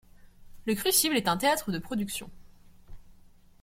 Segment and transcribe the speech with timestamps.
[0.65, 2.31] Le Crucible est un théâtre de productions.